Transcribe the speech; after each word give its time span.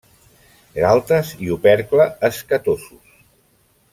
Galtes 0.85 1.33
i 1.47 1.51
opercle 1.57 2.09
escatosos. 2.31 3.15